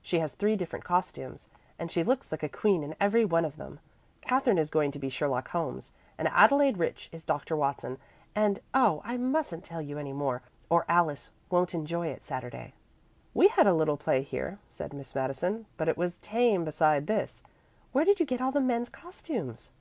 She 0.00 0.20
has 0.20 0.36
three 0.36 0.54
different 0.54 0.84
costumes, 0.84 1.48
and 1.76 1.90
she 1.90 2.04
looks 2.04 2.30
like 2.30 2.44
a 2.44 2.48
queen 2.48 2.84
in 2.84 2.94
every 3.00 3.24
one 3.24 3.44
of 3.44 3.56
them. 3.56 3.80
Katherine 4.20 4.56
is 4.56 4.70
going 4.70 4.92
to 4.92 5.00
be 5.00 5.08
Sherlock 5.08 5.48
Holmes, 5.48 5.90
and 6.16 6.28
Adelaide 6.28 6.78
Rich 6.78 7.08
is 7.10 7.24
Dr. 7.24 7.56
Watson 7.56 7.98
and 8.32 8.60
oh, 8.72 9.02
I 9.04 9.16
mustn't 9.16 9.64
tell 9.64 9.82
you 9.82 9.98
any 9.98 10.12
more, 10.12 10.40
or 10.70 10.84
Alice 10.88 11.30
won't 11.50 11.74
enjoy 11.74 12.06
it 12.06 12.24
Saturday." 12.24 12.74
"We 13.34 13.48
had 13.48 13.66
a 13.66 13.74
little 13.74 13.96
play 13.96 14.22
here," 14.22 14.60
said 14.70 14.92
Miss 14.92 15.16
Madison, 15.16 15.66
"but 15.76 15.88
it 15.88 15.96
was 15.96 16.20
tame 16.20 16.64
beside 16.64 17.08
this. 17.08 17.42
Where 17.90 18.04
did 18.04 18.20
you 18.20 18.24
get 18.26 18.40
all 18.40 18.52
the 18.52 18.60
men's 18.60 18.88
costumes?" 18.88 19.72